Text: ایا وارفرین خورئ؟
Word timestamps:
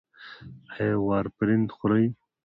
ایا 0.75 0.87
وارفرین 1.07 1.63
خورئ؟ 1.75 2.05